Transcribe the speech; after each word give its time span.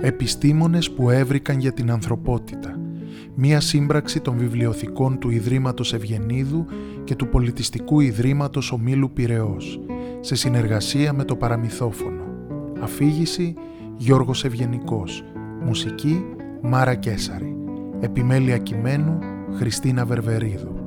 Επιστήμονες 0.00 0.90
που 0.90 1.10
έβρικαν 1.10 1.58
για 1.58 1.72
την 1.72 1.90
ανθρωπότητα. 1.90 2.80
Μία 3.34 3.60
σύμπραξη 3.60 4.20
των 4.20 4.38
βιβλιοθηκών 4.38 5.18
του 5.18 5.30
Ιδρύματος 5.30 5.94
Ευγενίδου 5.94 6.66
και 7.04 7.14
του 7.14 7.28
Πολιτιστικού 7.28 8.00
Ιδρύματος 8.00 8.72
Ομίλου 8.72 9.12
Πυραιός, 9.12 9.80
σε 10.20 10.34
συνεργασία 10.34 11.12
με 11.12 11.24
το 11.24 11.36
Παραμυθόφωνο. 11.36 12.22
Αφήγηση 12.80 13.54
Γιώργος 13.96 14.44
Ευγενικός. 14.44 15.24
Μουσική 15.64 16.24
Μάρα 16.62 16.94
Κέσαρη. 16.94 17.56
Επιμέλεια 18.00 18.58
κειμένου 18.58 19.18
Χριστίνα 19.52 20.04
Βερβερίδου. 20.04 20.77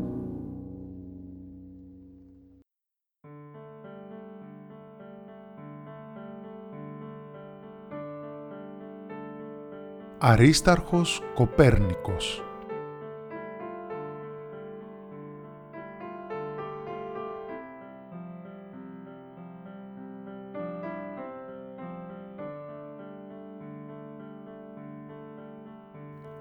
Αρίσταρχος 10.23 11.21
Κοπέρνικος. 11.33 12.43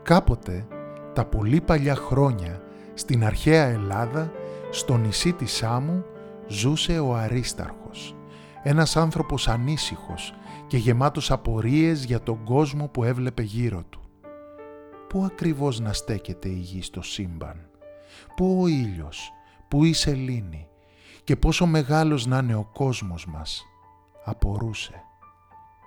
Κάποτε, 0.02 0.66
τα 1.12 1.24
πολύ 1.24 1.60
παλιά 1.60 1.95
χρόνια, 1.95 2.62
στην 2.95 3.24
αρχαία 3.24 3.65
Ελλάδα, 3.65 4.33
στο 4.71 4.97
νησί 4.97 5.33
της 5.33 5.52
Σάμου, 5.52 6.05
ζούσε 6.47 6.99
ο 6.99 7.15
Αρίσταρχος, 7.15 8.16
ένας 8.62 8.97
άνθρωπος 8.97 9.49
ανήσυχος 9.49 10.35
και 10.70 10.77
γεμάτος 10.77 11.30
απορίες 11.30 12.05
για 12.05 12.23
τον 12.23 12.45
κόσμο 12.45 12.88
που 12.88 13.05
έβλεπε 13.05 13.42
γύρω 13.42 13.83
του. 13.91 14.01
Πού 15.09 15.24
ακριβώς 15.24 15.80
να 15.80 15.93
στέκεται 15.93 16.49
η 16.49 16.59
γη 16.59 16.82
στο 16.82 17.02
σύμπαν, 17.02 17.71
πού 18.37 18.63
ο 18.63 18.66
ήλιος, 18.66 19.32
πού 19.68 19.85
η 19.85 19.93
σελήνη; 19.93 20.68
Και 21.24 21.37
πόσο 21.37 21.66
μεγάλος 21.66 22.26
να 22.26 22.38
είναι 22.38 22.54
ο 22.54 22.65
κόσμος 22.73 23.26
μας, 23.26 23.65
απορούσε. 24.24 25.02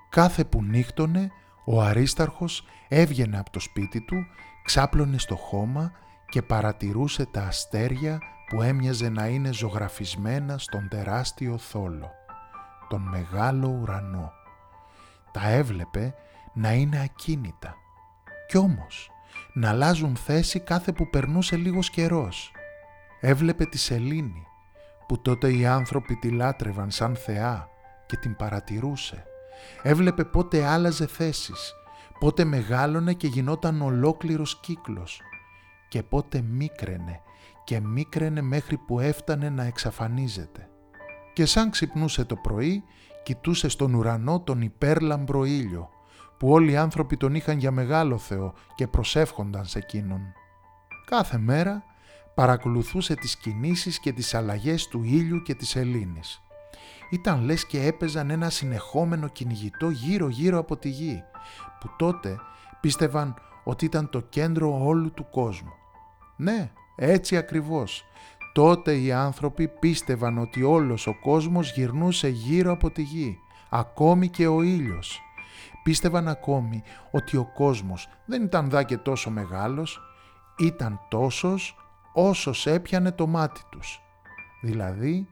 Κάθε 0.10 0.44
που 0.44 0.64
νύχτωνε, 0.64 1.32
ο 1.66 1.82
Αρίσταρχος 1.82 2.64
έβγαινε 2.88 3.40
από 3.40 3.52
το 3.52 3.60
σπίτι 3.60 4.02
του, 4.02 4.26
ξάπλωνε 4.64 5.18
στο 5.18 5.36
χώμα 5.36 5.92
και 6.30 6.42
παρατηρούσε 6.42 7.26
τα 7.26 7.42
αστέρια 7.42 8.20
που 8.50 8.62
έμοιαζε 8.62 9.10
να 9.10 9.28
είναι 9.28 9.54
ζωγραφισμένα 9.54 10.58
στον 10.58 10.88
τεράστιο 10.90 11.58
θόλο, 11.58 12.12
τον 12.90 13.02
μεγάλο 13.02 13.80
ουρανό 13.82 14.42
τα 15.34 15.50
έβλεπε 15.50 16.14
να 16.54 16.74
είναι 16.74 17.02
ακίνητα. 17.02 17.76
Κι 18.48 18.58
όμως 18.58 19.12
να 19.54 19.70
αλλάζουν 19.70 20.16
θέση 20.16 20.60
κάθε 20.60 20.92
που 20.92 21.10
περνούσε 21.10 21.56
λίγος 21.56 21.90
καιρός. 21.90 22.52
Έβλεπε 23.20 23.66
τη 23.66 23.78
σελήνη 23.78 24.48
που 25.08 25.22
τότε 25.22 25.54
οι 25.54 25.66
άνθρωποι 25.66 26.16
τη 26.16 26.30
λάτρευαν 26.30 26.92
σαν 26.92 27.16
θεά 27.16 27.70
και 28.06 28.18
την 28.18 28.36
παρατηρούσε. 28.36 29.24
Έβλεπε 29.82 30.24
πότε 30.24 30.66
άλλαζε 30.66 31.08
θέσεις, 31.08 31.74
πότε 32.20 32.44
μεγάλωνε 32.44 33.14
και 33.14 33.28
γινόταν 33.28 33.82
ολόκληρος 33.82 34.60
κύκλος 34.60 35.22
και 35.90 36.04
πότε 36.04 36.42
μίκραινε 36.42 37.22
και 37.64 37.80
μίκραινε 37.80 38.42
μέχρι 38.42 38.78
που 38.78 39.00
έφτανε 39.00 39.50
να 39.50 39.64
εξαφανίζεται. 39.64 40.70
Και 41.34 41.46
σαν 41.46 41.70
ξυπνούσε 41.70 42.26
το 42.26 42.36
πρωί 42.36 42.84
κοιτούσε 43.24 43.68
στον 43.68 43.94
ουρανό 43.94 44.42
τον 44.42 44.62
υπέρλαμπρο 44.62 45.46
ήλιο, 45.46 45.90
που 46.38 46.50
όλοι 46.50 46.72
οι 46.72 46.78
άνθρωποι 46.78 47.18
τον 47.18 47.36
είχαν 47.36 47.58
για 47.58 47.72
μεγάλο 47.72 48.18
Θεό 48.18 48.54
και 48.76 48.88
προσεύχονταν 48.88 49.66
σε 49.66 49.78
εκείνον. 49.80 50.22
Κάθε 51.06 51.38
μέρα 51.38 51.84
παρακολουθούσε 52.34 53.16
τις 53.16 53.38
κινήσεις 53.38 54.00
και 54.00 54.12
τις 54.12 54.34
αλλαγές 54.34 54.88
του 54.88 55.04
ήλιου 55.04 55.42
και 55.42 55.56
της 55.56 55.76
Ελλήνης. 55.76 56.42
Ήταν 57.12 57.42
λες 57.42 57.66
και 57.66 57.86
έπαιζαν 57.86 58.30
ένα 58.30 58.50
συνεχόμενο 58.50 59.28
κυνηγητό 59.28 59.90
γύρω-γύρω 59.90 60.58
από 60.58 60.78
τη 60.78 60.90
γη, 60.90 61.24
που 61.80 61.90
τότε 61.98 62.40
πίστευαν 62.82 63.36
ότι 63.64 63.86
ήταν 63.86 64.10
το 64.10 64.22
κέντρο 64.22 64.86
όλου 64.86 65.12
του 65.12 65.30
κόσμου. 65.30 65.74
Ναι, 66.36 66.72
έτσι 66.96 67.38
ακριβώς, 67.38 68.06
Τότε 68.54 68.98
οι 68.98 69.12
άνθρωποι 69.12 69.68
πίστευαν 69.68 70.38
ότι 70.38 70.64
όλος 70.64 71.08
ο 71.08 71.20
κόσμος 71.20 71.72
γυρνούσε 71.72 72.28
γύρω 72.28 72.72
από 72.72 72.92
τη 72.92 73.02
γη, 73.02 73.38
ακόμη 73.70 74.28
και 74.30 74.48
ο 74.48 74.62
ήλιος. 74.62 75.22
Πίστευαν 75.84 76.28
ακόμη 76.28 76.84
ότι 77.12 77.38
ο 77.38 77.52
κόσμος 77.54 78.08
δεν 78.26 78.44
ήταν 78.44 78.70
δά 78.70 78.84
και 78.84 78.98
τόσο 78.98 79.30
μεγάλος, 79.30 80.02
ήταν 80.58 81.00
τόσος 81.10 81.76
όσος 82.14 82.68
έπιανε 82.68 83.12
το 83.12 83.28
μάτι 83.28 83.62
τους, 83.70 84.02
δηλαδή 84.62 85.28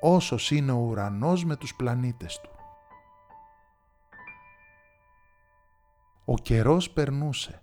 όσος 0.00 0.50
είναι 0.50 0.72
ο 0.72 0.76
ουρανός 0.76 1.44
με 1.44 1.56
τους 1.56 1.74
πλανήτες 1.74 2.40
του. 2.40 2.50
Ο 6.24 6.34
καιρός 6.34 6.90
περνούσε 6.90 7.62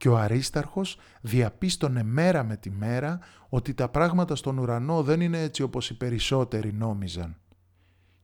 και 0.00 0.08
ο 0.08 0.18
Αρίσταρχος 0.18 0.98
διαπίστωνε 1.20 2.02
μέρα 2.02 2.42
με 2.42 2.56
τη 2.56 2.70
μέρα 2.70 3.18
ότι 3.48 3.74
τα 3.74 3.88
πράγματα 3.88 4.36
στον 4.36 4.58
ουρανό 4.58 5.02
δεν 5.02 5.20
είναι 5.20 5.42
έτσι 5.42 5.62
όπως 5.62 5.90
οι 5.90 5.96
περισσότεροι 5.96 6.72
νόμιζαν. 6.72 7.36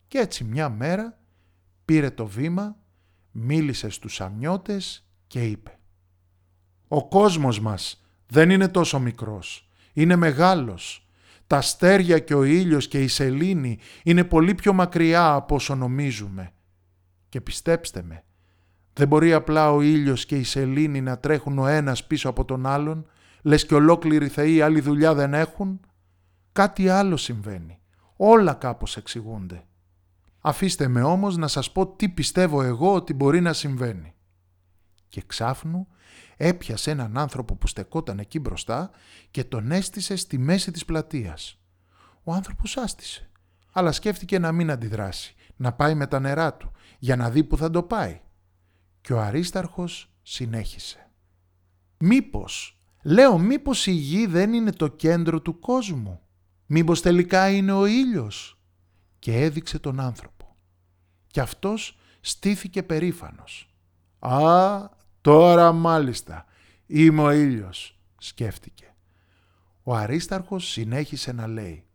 Και 0.07 0.17
έτσι 0.17 0.43
μια 0.43 0.69
μέρα 0.69 1.19
πήρε 1.85 2.09
το 2.09 2.25
βήμα, 2.25 2.77
μίλησε 3.31 3.89
στους 3.89 4.21
αμνιώτες 4.21 5.07
και 5.27 5.45
είπε 5.45 5.79
«Ο 6.87 7.07
κόσμος 7.07 7.59
μας 7.59 8.05
δεν 8.27 8.49
είναι 8.49 8.67
τόσο 8.67 8.99
μικρός, 8.99 9.69
είναι 9.93 10.15
μεγάλος. 10.15 11.07
Τα 11.47 11.57
αστέρια 11.57 12.19
και 12.19 12.33
ο 12.33 12.43
ήλιος 12.43 12.87
και 12.87 13.03
η 13.03 13.07
σελήνη 13.07 13.79
είναι 14.03 14.23
πολύ 14.23 14.55
πιο 14.55 14.73
μακριά 14.73 15.33
από 15.33 15.55
όσο 15.55 15.75
νομίζουμε. 15.75 16.51
Και 17.29 17.41
πιστέψτε 17.41 18.01
με, 18.03 18.23
δεν 18.97 19.07
μπορεί 19.07 19.33
απλά 19.33 19.71
ο 19.71 19.81
ήλιος 19.81 20.25
και 20.25 20.35
η 20.35 20.43
σελήνη 20.43 21.01
να 21.01 21.17
τρέχουν 21.17 21.59
ο 21.59 21.67
ένας 21.67 22.03
πίσω 22.07 22.29
από 22.29 22.45
τον 22.45 22.65
άλλον, 22.65 23.07
λες 23.41 23.65
και 23.65 23.73
ολόκληροι 23.73 24.27
θεοί 24.27 24.61
άλλη 24.61 24.81
δουλειά 24.81 25.13
δεν 25.13 25.33
έχουν. 25.33 25.79
Κάτι 26.51 26.89
άλλο 26.89 27.17
συμβαίνει. 27.17 27.79
Όλα 28.15 28.53
κάπως 28.53 28.97
εξηγούνται. 28.97 29.63
Αφήστε 30.39 30.87
με 30.87 31.01
όμως 31.01 31.37
να 31.37 31.47
σας 31.47 31.71
πω 31.71 31.87
τι 31.87 32.09
πιστεύω 32.09 32.61
εγώ 32.61 32.93
ότι 32.93 33.13
μπορεί 33.13 33.41
να 33.41 33.53
συμβαίνει. 33.53 34.13
Και 35.09 35.23
ξάφνου 35.27 35.87
έπιασε 36.37 36.91
έναν 36.91 37.17
άνθρωπο 37.17 37.55
που 37.55 37.67
στεκόταν 37.67 38.19
εκεί 38.19 38.39
μπροστά 38.39 38.89
και 39.31 39.43
τον 39.43 39.71
έστησε 39.71 40.15
στη 40.15 40.37
μέση 40.37 40.71
της 40.71 40.85
πλατείας. 40.85 41.59
Ο 42.23 42.33
άνθρωπος 42.33 42.77
άστησε, 42.77 43.29
αλλά 43.71 43.91
σκέφτηκε 43.91 44.39
να 44.39 44.51
μην 44.51 44.71
αντιδράσει, 44.71 45.35
να 45.55 45.73
πάει 45.73 45.95
με 45.95 46.07
τα 46.07 46.19
νερά 46.19 46.53
του, 46.53 46.71
για 46.99 47.15
να 47.15 47.29
δει 47.29 47.43
που 47.43 47.57
θα 47.57 47.69
το 47.69 47.83
πάει. 47.83 48.21
Και 49.07 49.13
ο 49.13 49.21
Αρίσταρχος 49.21 50.11
συνέχισε. 50.21 51.09
Μήπως, 51.97 52.79
λέω 53.03 53.37
μήπως 53.37 53.85
η 53.85 53.91
γη 53.91 54.25
δεν 54.25 54.53
είναι 54.53 54.71
το 54.71 54.87
κέντρο 54.87 55.41
του 55.41 55.59
κόσμου; 55.59 56.21
Μήπως 56.65 57.01
τελικά 57.01 57.49
είναι 57.49 57.71
ο 57.71 57.85
ήλιος; 57.85 58.59
Και 59.19 59.33
έδειξε 59.33 59.79
τον 59.79 59.99
άνθρωπο. 59.99 60.55
Και 61.27 61.41
αυτός 61.41 61.97
στήθηκε 62.19 62.83
περήφανος. 62.83 63.75
«Α, 64.19 64.89
τώρα 65.21 65.71
μάλιστα, 65.71 66.45
είμαι 66.85 67.21
ο 67.21 67.31
ήλιος», 67.31 67.99
σκέφτηκε. 68.17 68.93
Ο 69.83 69.95
Αρίσταρχος 69.95 70.67
συνέχισε 70.67 71.31
να 71.31 71.47
λέει 71.47 71.85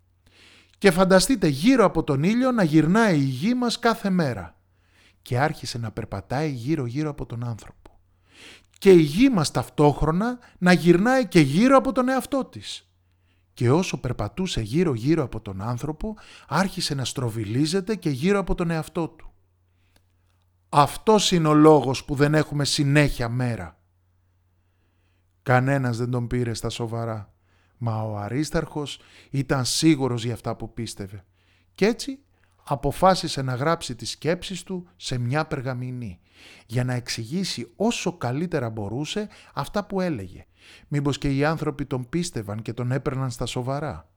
«Και 0.79 0.91
φανταστείτε 0.91 1.47
γύρω 1.47 1.85
από 1.85 2.05
τον 2.05 2.23
ήλιο 2.23 2.53
να 2.53 2.63
γυρνάει 2.63 3.19
η 3.19 3.25
γη 3.25 3.55
μας 3.55 3.79
κάθε 3.79 4.11
μέρα 4.11 4.57
και 5.23 5.39
άρχισε 5.39 5.79
να 5.79 5.91
περπατάει 5.91 6.51
γύρω-γύρω 6.51 7.11
από 7.11 7.27
τον 7.27 7.45
άνθρωπο. 7.45 8.01
Και 8.79 8.93
η 8.93 9.01
γη 9.01 9.29
μας 9.29 9.51
ταυτόχρονα 9.51 10.39
να 10.59 10.73
γυρνάει 10.73 11.27
και 11.27 11.41
γύρω 11.41 11.77
από 11.77 11.93
τον 11.93 12.09
εαυτό 12.09 12.45
της. 12.45 12.87
Και 13.55 13.71
όσο 13.71 14.01
περπατούσε 14.01 14.61
γύρω-γύρω 14.61 15.23
από 15.23 15.41
τον 15.41 15.63
άνθρωπο, 15.63 16.17
άρχισε 16.49 16.95
να 16.95 17.05
στροβιλίζεται 17.05 17.95
και 17.95 18.11
γύρω 18.11 18.39
από 18.39 18.55
τον 18.55 18.71
εαυτό 18.71 19.09
του. 19.09 19.33
Αυτός 20.69 21.31
είναι 21.31 21.49
ο 21.49 21.55
λόγος 21.55 22.05
που 22.05 22.15
δεν 22.15 22.35
έχουμε 22.35 22.65
συνέχεια 22.65 23.29
μέρα. 23.29 23.81
Κανένας 25.43 25.97
δεν 25.97 26.11
τον 26.11 26.27
πήρε 26.27 26.55
στα 26.55 26.69
σοβαρά, 26.69 27.35
μα 27.79 28.03
ο 28.03 28.17
Αρίσταρχος 28.17 29.01
ήταν 29.31 29.65
σίγουρος 29.65 30.25
για 30.25 30.35
αυτά 30.35 30.57
που 30.57 30.73
πίστευε. 30.73 31.25
Κι 31.75 31.85
έτσι 31.85 32.19
αποφάσισε 32.73 33.43
να 33.43 33.55
γράψει 33.55 33.95
τις 33.95 34.11
σκέψεις 34.11 34.63
του 34.63 34.89
σε 34.97 35.19
μια 35.19 35.45
περγαμηνή 35.45 36.21
για 36.67 36.85
να 36.85 36.93
εξηγήσει 36.95 37.73
όσο 37.77 38.17
καλύτερα 38.17 38.71
μπορούσε 38.71 39.29
αυτά 39.55 39.85
που 39.85 40.01
έλεγε. 40.01 40.47
Μήπως 40.89 41.19
και 41.19 41.37
οι 41.37 41.45
άνθρωποι 41.45 41.85
τον 41.87 42.09
πίστευαν 42.09 42.63
και 42.63 42.73
τον 42.73 42.93
έπαιρναν 42.93 43.31
στα 43.31 43.47
σοβαρά. 43.47 44.09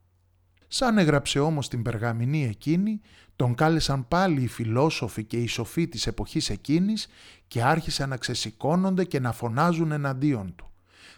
Σαν 0.68 0.98
έγραψε 0.98 1.40
όμως 1.40 1.68
την 1.68 1.82
περγαμηνή 1.82 2.46
εκείνη, 2.46 3.02
τον 3.36 3.56
κάλεσαν 3.56 4.08
πάλι 4.08 4.42
οι 4.42 4.48
φιλόσοφοι 4.48 5.24
και 5.24 5.38
οι 5.38 5.48
σοφοί 5.48 5.88
της 5.88 6.08
εποχής 6.08 6.50
εκείνης 6.50 7.08
και 7.48 7.64
άρχισαν 7.64 8.10
να 8.10 8.18
ξεσηκώνονται 8.18 9.04
και 9.04 9.20
να 9.20 9.32
φωνάζουν 9.32 9.92
εναντίον 9.92 10.56
του. 10.56 10.72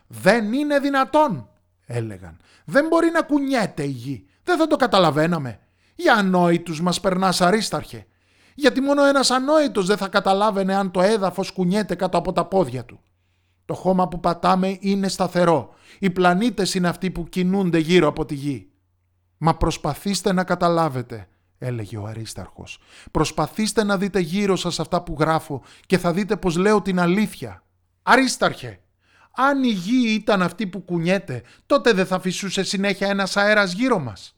«Δεν 0.08 0.54
είναι 0.54 0.80
δυνατόν», 0.80 1.50
έλεγαν. 1.86 2.38
«Δεν 2.66 2.88
μπορεί 2.88 3.10
να 3.10 3.22
κουνιέται 3.22 3.84
η 3.84 3.90
γη. 3.90 4.26
Δεν 4.44 4.58
θα 4.58 4.68
το 4.68 4.76
καταλαβαίναμε. 4.76 5.60
Για 6.00 6.14
ανόητους 6.14 6.82
μας 6.82 7.00
περνάς 7.00 7.42
αρίσταρχε. 7.42 8.06
Γιατί 8.56 8.82
μόνο 8.82 9.06
ένας 9.06 9.32
ανόητος 9.32 9.86
δεν 9.86 9.98
θα 9.98 10.08
καταλάβαινε 10.08 10.76
αν 10.76 10.92
το 10.92 11.02
έδαφος 11.02 11.52
κουνιέται 11.52 11.96
κάτω 11.96 12.18
από 12.18 12.32
τα 12.32 12.46
πόδια 12.46 12.86
του. 12.86 13.00
Το 13.66 13.74
χώμα 13.74 14.08
που 14.08 14.20
πατάμε 14.20 14.78
είναι 14.80 15.08
σταθερό. 15.08 15.74
Οι 16.00 16.10
πλανήτες 16.10 16.74
είναι 16.74 16.88
αυτοί 16.88 17.12
που 17.12 17.24
κινούνται 17.24 17.78
γύρω 17.78 18.08
από 18.08 18.26
τη 18.26 18.36
γη. 18.36 18.70
Μα 19.38 19.58
προσπαθήστε 19.58 20.34
να 20.34 20.44
καταλάβετε, 20.44 21.28
έλεγε 21.58 21.98
ο 21.98 22.06
Αρίσταρχος. 22.06 22.80
Προσπαθήστε 23.12 23.84
να 23.84 23.98
δείτε 23.98 24.20
γύρω 24.20 24.56
σας 24.56 24.80
αυτά 24.80 25.04
που 25.04 25.16
γράφω 25.20 25.62
και 25.86 25.98
θα 25.98 26.14
δείτε 26.14 26.36
πως 26.36 26.56
λέω 26.56 26.82
την 26.82 27.00
αλήθεια. 27.00 27.64
Αρίσταρχε, 28.04 28.80
αν 29.36 29.64
η 29.64 29.70
γη 29.70 30.14
ήταν 30.14 30.42
αυτή 30.42 30.68
που 30.68 30.80
κουνιέται, 30.80 31.44
τότε 31.66 31.94
δεν 31.94 32.06
θα 32.06 32.20
φυσούσε 32.20 32.64
συνέχεια 32.64 33.08
ένας 33.08 33.38
αέρας 33.38 33.74
γύρω 33.74 34.00
μας. 34.00 34.37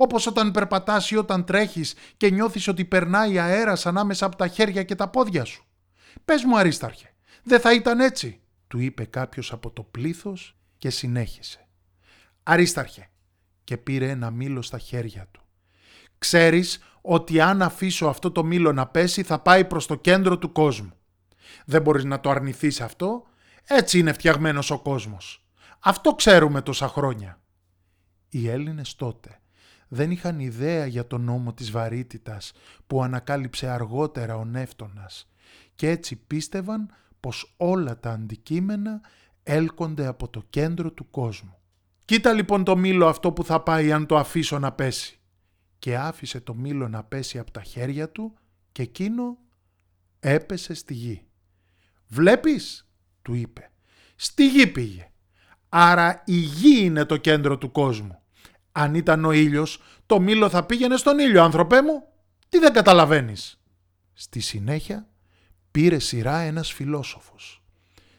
Όπως 0.00 0.26
όταν 0.26 0.50
περπατάς 0.50 1.10
ή 1.10 1.16
όταν 1.16 1.44
τρέχεις 1.44 1.94
και 2.16 2.30
νιώθεις 2.30 2.68
ότι 2.68 2.84
περνάει 2.84 3.38
αέρας 3.38 3.86
ανάμεσα 3.86 4.26
από 4.26 4.36
τα 4.36 4.48
χέρια 4.48 4.82
και 4.82 4.94
τα 4.94 5.08
πόδια 5.08 5.44
σου. 5.44 5.64
Πες 6.24 6.44
μου 6.44 6.58
Αρίσταρχε, 6.58 7.14
δεν 7.42 7.60
θα 7.60 7.74
ήταν 7.74 8.00
έτσι, 8.00 8.40
του 8.66 8.78
είπε 8.78 9.04
κάποιος 9.04 9.52
από 9.52 9.70
το 9.70 9.82
πλήθος 9.82 10.56
και 10.78 10.90
συνέχισε. 10.90 11.68
Αρίσταρχε, 12.42 13.10
και 13.64 13.76
πήρε 13.76 14.08
ένα 14.08 14.30
μήλο 14.30 14.62
στα 14.62 14.78
χέρια 14.78 15.28
του. 15.30 15.42
Ξέρεις 16.18 16.82
ότι 17.00 17.40
αν 17.40 17.62
αφήσω 17.62 18.06
αυτό 18.06 18.30
το 18.30 18.44
μήλο 18.44 18.72
να 18.72 18.86
πέσει 18.86 19.22
θα 19.22 19.38
πάει 19.38 19.64
προς 19.64 19.86
το 19.86 19.94
κέντρο 19.94 20.38
του 20.38 20.52
κόσμου. 20.52 20.92
Δεν 21.64 21.82
μπορείς 21.82 22.04
να 22.04 22.20
το 22.20 22.30
αρνηθείς 22.30 22.80
αυτό, 22.80 23.22
έτσι 23.64 23.98
είναι 23.98 24.12
φτιαγμένος 24.12 24.70
ο 24.70 24.78
κόσμος. 24.78 25.46
Αυτό 25.78 26.14
ξέρουμε 26.14 26.62
τόσα 26.62 26.88
χρόνια. 26.88 27.40
Οι 28.28 28.48
Έλληνες 28.48 28.94
τότε 28.94 29.40
δεν 29.88 30.10
είχαν 30.10 30.40
ιδέα 30.40 30.86
για 30.86 31.06
τον 31.06 31.20
νόμο 31.20 31.52
της 31.52 31.70
βαρύτητας 31.70 32.52
που 32.86 33.02
ανακάλυψε 33.02 33.68
αργότερα 33.68 34.36
ο 34.36 34.44
Νεύτωνας 34.44 35.28
και 35.74 35.88
έτσι 35.88 36.16
πίστευαν 36.16 36.90
πως 37.20 37.54
όλα 37.56 38.00
τα 38.00 38.10
αντικείμενα 38.10 39.00
έλκονται 39.42 40.06
από 40.06 40.28
το 40.28 40.44
κέντρο 40.50 40.92
του 40.92 41.10
κόσμου. 41.10 41.56
Κοίτα 42.04 42.32
λοιπόν 42.32 42.64
το 42.64 42.76
μήλο 42.76 43.06
αυτό 43.06 43.32
που 43.32 43.44
θα 43.44 43.62
πάει 43.62 43.92
αν 43.92 44.06
το 44.06 44.16
αφήσω 44.16 44.58
να 44.58 44.72
πέσει. 44.72 45.20
Και 45.78 45.96
άφησε 45.96 46.40
το 46.40 46.54
μήλο 46.54 46.88
να 46.88 47.04
πέσει 47.04 47.38
από 47.38 47.50
τα 47.50 47.62
χέρια 47.62 48.10
του 48.10 48.34
και 48.72 48.82
εκείνο 48.82 49.38
έπεσε 50.20 50.74
στη 50.74 50.94
γη. 50.94 51.26
Βλέπεις, 52.06 52.88
του 53.22 53.34
είπε, 53.34 53.70
στη 54.16 54.48
γη 54.48 54.66
πήγε. 54.66 55.10
Άρα 55.68 56.22
η 56.26 56.36
γη 56.36 56.84
είναι 56.84 57.04
το 57.04 57.16
κέντρο 57.16 57.58
του 57.58 57.70
κόσμου. 57.70 58.22
Αν 58.78 58.94
ήταν 58.94 59.24
ο 59.24 59.32
ήλιος, 59.32 59.82
το 60.06 60.20
μήλο 60.20 60.48
θα 60.48 60.64
πήγαινε 60.64 60.96
στον 60.96 61.18
ήλιο, 61.18 61.42
άνθρωπέ 61.42 61.82
μου. 61.82 62.02
Τι 62.48 62.58
δεν 62.58 62.72
καταλαβαίνεις. 62.72 63.60
Στη 64.12 64.40
συνέχεια 64.40 65.08
πήρε 65.70 65.98
σειρά 65.98 66.38
ένας 66.38 66.72
φιλόσοφος 66.72 67.62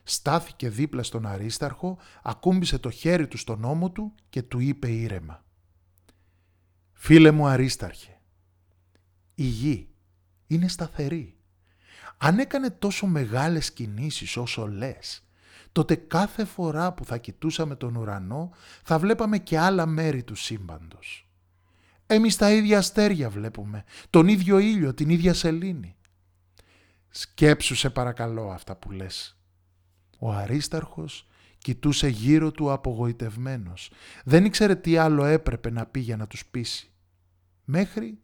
στάθηκε 0.10 0.70
δίπλα 0.70 1.04
στον 1.04 1.26
Αρίσταρχο, 1.26 1.98
ακούμπησε 2.24 2.78
το 2.78 2.90
χέρι 2.90 3.28
του 3.28 3.38
στον 3.38 3.64
ώμο 3.64 3.92
του 3.92 4.14
και 4.30 4.42
του 4.42 4.60
είπε 4.60 4.92
ήρεμα. 4.92 5.44
«Φίλε 6.94 7.32
μου 7.32 7.48
Αρίσταρχε, 7.48 8.20
η 9.36 9.44
γη 9.44 9.90
είναι 10.48 10.68
σταθερή. 10.68 11.38
Αν 12.18 12.40
έκανε 12.40 12.70
τόσο 12.70 13.08
μεγάλες 13.08 13.72
κινήσεις 13.72 14.38
όσο 14.38 14.68
λες, 14.68 15.24
τότε 15.80 15.96
κάθε 15.96 16.46
φορά 16.46 16.94
που 16.94 17.06
θα 17.06 17.18
κοιτούσαμε 17.18 17.76
τον 17.76 17.96
ουρανό 17.96 18.52
θα 18.84 19.00
βλέπαμε 19.00 19.38
και 19.38 19.60
άλλα 19.60 19.86
μέρη 19.86 20.24
του 20.24 20.36
σύμπαντος. 20.36 21.28
Εμείς 22.08 22.36
τα 22.36 22.52
ίδια 22.52 22.78
αστέρια 22.78 23.30
βλέπουμε, 23.30 23.84
τον 24.10 24.28
ίδιο 24.28 24.58
ήλιο, 24.58 24.94
την 24.94 25.10
ίδια 25.10 25.34
σελήνη. 25.34 25.96
Σκέψου 27.10 27.76
σε 27.76 27.90
παρακαλώ 27.90 28.50
αυτά 28.50 28.76
που 28.76 28.92
λες 28.92 29.38
ο 30.20 30.32
Αρίσταρχος 30.32 31.28
κοιτούσε 31.58 32.08
γύρω 32.08 32.52
του 32.52 32.72
απογοητευμένος. 32.72 33.92
Δεν 34.24 34.46
ήξερε 34.46 34.76
τι 34.76 34.98
άλλο 34.98 35.26
έπρεπε 35.26 35.70
να 35.70 35.86
πει 35.86 36.00
για 36.00 36.18
να 36.18 36.28
τους 36.28 36.46
πείσει. 36.46 36.92
Μέχρι 37.64 38.20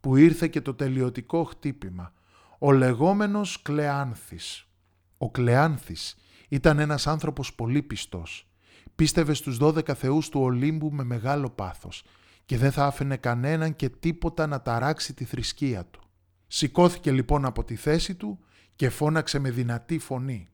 που 0.00 0.16
ήρθε 0.16 0.48
και 0.48 0.60
το 0.60 0.74
τελειωτικό 0.74 1.44
χτύπημα. 1.44 2.12
Ο 2.58 2.72
λεγόμενος 2.72 3.62
Κλεάνθης. 3.62 4.64
Ο 5.18 5.30
Κλεάνθης 5.30 6.16
ήταν 6.50 6.78
ένας 6.78 7.06
άνθρωπος 7.06 7.54
πολύ 7.54 7.82
πιστός. 7.82 8.48
Πίστευε 8.94 9.34
στους 9.34 9.56
δώδεκα 9.56 9.94
θεούς 9.94 10.28
του 10.28 10.40
Ολύμπου 10.40 10.92
με 10.92 11.04
μεγάλο 11.04 11.50
πάθος 11.50 12.04
και 12.44 12.56
δεν 12.58 12.72
θα 12.72 12.86
άφηνε 12.86 13.16
κανέναν 13.16 13.76
και 13.76 13.88
τίποτα 13.88 14.46
να 14.46 14.62
ταράξει 14.62 15.14
τη 15.14 15.24
θρησκεία 15.24 15.84
του. 15.84 16.00
Σηκώθηκε 16.46 17.12
λοιπόν 17.12 17.44
από 17.44 17.64
τη 17.64 17.76
θέση 17.76 18.14
του 18.14 18.38
και 18.76 18.90
φώναξε 18.90 19.38
με 19.38 19.50
δυνατή 19.50 19.98
φωνή. 19.98 20.48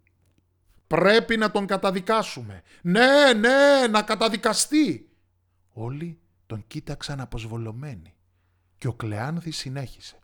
Πρέπει 0.87 1.37
να 1.37 1.51
τον 1.51 1.67
καταδικάσουμε. 1.67 2.63
Ναι, 2.83 3.33
ναι, 3.33 3.87
να 3.91 4.03
καταδικαστεί. 4.03 5.09
Όλοι 5.73 6.19
τον 6.47 6.65
κοίταξαν 6.67 7.21
αποσβολωμένοι. 7.21 8.15
Και 8.79 8.89
ο 8.89 8.93
Κλεάνθης 8.93 9.57
συνέχισε. 9.57 10.19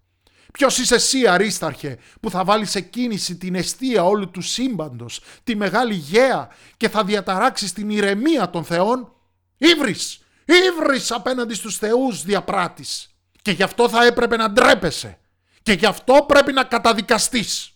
Ποιος 0.52 0.78
είσαι 0.78 0.94
εσύ 0.94 1.26
Αρίσταρχε 1.26 1.98
που 2.20 2.30
θα 2.30 2.44
βάλεις 2.44 2.70
σε 2.70 2.80
κίνηση 2.80 3.36
την 3.36 3.54
αιστεία 3.54 4.04
όλου 4.04 4.30
του 4.30 4.40
σύμπαντος, 4.40 5.20
τη 5.44 5.56
μεγάλη 5.56 5.94
γέα 5.94 6.48
και 6.76 6.88
θα 6.88 7.04
διαταράξεις 7.04 7.72
την 7.72 7.90
ηρεμία 7.90 8.50
των 8.50 8.64
θεών; 8.64 9.12
Ήβρις, 9.56 10.24
ήβρις 10.44 11.10
απέναντι 11.10 11.54
στους 11.54 11.76
θεούς 11.76 12.22
διαπράτης. 12.22 13.06
Και 13.42 13.50
γι' 13.50 13.62
αυτό 13.62 13.88
θα 13.88 14.04
έπρεπε 14.04 14.36
να 14.36 14.50
ντρέπεσαι. 14.50 15.18
Και 15.62 15.72
γι' 15.72 15.86
αυτό 15.86 16.24
πρέπει 16.28 16.52
να 16.52 16.64
καταδικαστείς. 16.64 17.72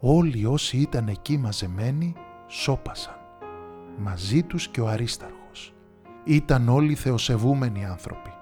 Όλοι 0.00 0.46
όσοι 0.46 0.76
ήταν 0.76 1.08
εκεί 1.08 1.38
μαζεμένοι 1.38 2.14
σώπασαν. 2.48 3.16
Μαζί 3.98 4.42
τους 4.42 4.68
και 4.68 4.80
ο 4.80 4.88
Αρίσταρχος. 4.88 5.37
Ήταν 6.30 6.68
όλοι 6.68 6.94
θεοσεβούμενοι 6.94 7.84
άνθρωποι. 7.84 8.32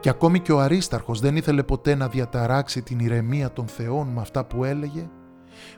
Και 0.00 0.08
ακόμη 0.08 0.40
και 0.40 0.52
ο 0.52 0.60
Αρίσταρχος 0.60 1.20
δεν 1.20 1.36
ήθελε 1.36 1.62
ποτέ 1.62 1.94
να 1.94 2.08
διαταράξει 2.08 2.82
την 2.82 2.98
ηρεμία 2.98 3.52
των 3.52 3.66
θεών 3.66 4.08
με 4.08 4.20
αυτά 4.20 4.44
που 4.44 4.64
έλεγε, 4.64 5.08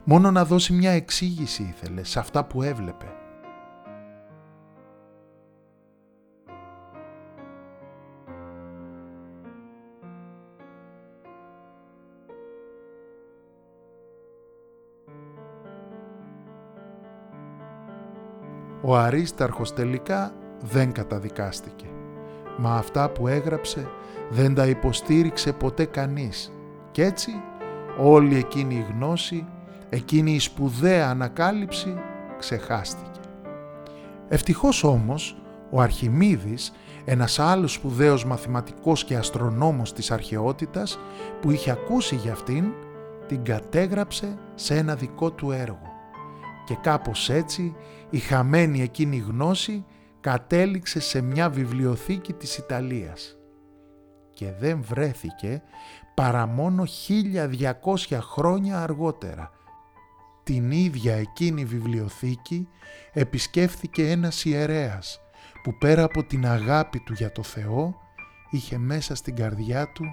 μόνο 0.04 0.30
να 0.30 0.44
δώσει 0.44 0.72
μια 0.72 0.90
εξήγηση 0.90 1.62
ήθελε 1.62 2.04
σε 2.04 2.18
αυτά 2.18 2.44
που 2.44 2.62
έβλεπε. 2.62 3.06
Ο 18.82 18.96
Αρίσταρχος 18.96 19.74
τελικά 19.74 20.32
δεν 20.64 20.92
καταδικάστηκε. 20.92 21.84
Μα 22.56 22.74
αυτά 22.74 23.08
που 23.08 23.28
έγραψε 23.28 23.88
δεν 24.30 24.54
τα 24.54 24.66
υποστήριξε 24.66 25.52
ποτέ 25.52 25.84
κανείς. 25.84 26.52
Κι 26.90 27.02
έτσι 27.02 27.30
όλη 27.98 28.36
εκείνη 28.36 28.74
η 28.74 28.86
γνώση, 28.92 29.46
εκείνη 29.88 30.32
η 30.32 30.38
σπουδαία 30.38 31.08
ανακάλυψη 31.08 31.94
ξεχάστηκε. 32.38 33.20
Ευτυχώς 34.28 34.84
όμως 34.84 35.36
ο 35.70 35.80
Αρχιμίδης, 35.80 36.72
ένας 37.04 37.38
άλλος 37.38 37.72
σπουδαίος 37.72 38.24
μαθηματικός 38.24 39.04
και 39.04 39.16
αστρονόμος 39.16 39.92
της 39.92 40.10
αρχαιότητας 40.10 40.98
που 41.40 41.50
είχε 41.50 41.70
ακούσει 41.70 42.16
για 42.16 42.32
αυτήν, 42.32 42.64
την 43.26 43.44
κατέγραψε 43.44 44.38
σε 44.54 44.76
ένα 44.76 44.94
δικό 44.94 45.30
του 45.30 45.50
έργο 45.50 45.92
και 46.64 46.76
κάπως 46.80 47.30
έτσι 47.30 47.74
η 48.10 48.18
χαμένη 48.18 48.82
εκείνη 48.82 49.16
γνώση 49.16 49.84
κατέληξε 50.24 51.00
σε 51.00 51.20
μια 51.20 51.50
βιβλιοθήκη 51.50 52.32
της 52.32 52.58
Ιταλίας 52.58 53.36
και 54.34 54.52
δεν 54.52 54.82
βρέθηκε 54.82 55.62
παρά 56.14 56.46
μόνο 56.46 56.84
1200 57.08 58.18
χρόνια 58.20 58.82
αργότερα. 58.82 59.50
Την 60.42 60.70
ίδια 60.70 61.14
εκείνη 61.14 61.64
βιβλιοθήκη 61.64 62.68
επισκέφθηκε 63.12 64.10
ένας 64.10 64.44
ιερέας 64.44 65.20
που 65.62 65.78
πέρα 65.78 66.02
από 66.02 66.24
την 66.24 66.46
αγάπη 66.46 66.98
του 67.00 67.12
για 67.12 67.32
το 67.32 67.42
Θεό 67.42 67.94
είχε 68.50 68.78
μέσα 68.78 69.14
στην 69.14 69.36
καρδιά 69.36 69.92
του 69.92 70.04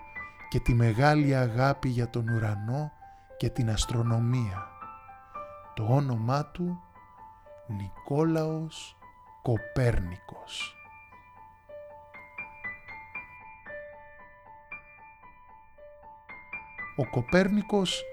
και 0.49 0.59
τη 0.59 0.73
μεγάλη 0.73 1.35
αγάπη 1.35 1.89
για 1.89 2.09
τον 2.09 2.27
ουρανό 2.29 2.91
και 3.37 3.49
την 3.49 3.69
αστρονομία. 3.69 4.67
Το 5.75 5.85
όνομά 5.89 6.45
του 6.45 6.79
Νικόλαος 7.67 8.95
Κοπέρνικος. 9.41 10.75
Ο 16.95 17.09
Κοπέρνικος 17.09 18.03